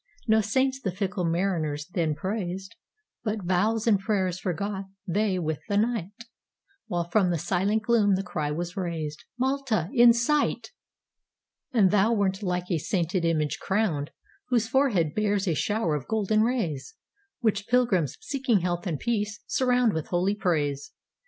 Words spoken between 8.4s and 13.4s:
was raised,—"Malta in sight!"And thou wert like a sainted